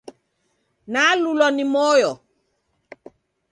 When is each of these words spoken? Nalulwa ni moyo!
Nalulwa 0.91 1.47
ni 1.55 1.63
moyo! 1.73 2.11